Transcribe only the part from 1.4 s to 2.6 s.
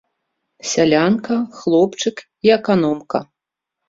хлопчык і